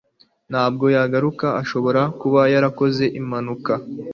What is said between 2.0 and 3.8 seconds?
kuba yarakoze impanuka.